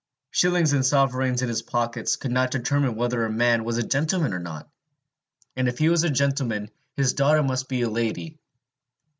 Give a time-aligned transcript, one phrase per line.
[0.31, 4.33] Shillings and sovereigns in his pocket could not determine whether a man was a gentleman
[4.33, 4.67] or not!
[5.55, 8.39] And if he was a gentleman, his daughter must be a lady.